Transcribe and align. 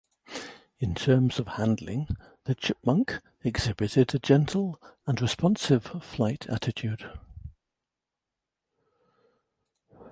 In 0.79 0.95
terms 0.95 1.37
of 1.37 1.47
handling, 1.47 2.07
the 2.45 2.55
Chipmunk 2.55 3.21
exhibited 3.43 4.15
a 4.15 4.17
gentle 4.17 4.81
and 5.05 5.21
responsive 5.21 5.83
flight 6.03 6.47
attitude. 6.49 7.07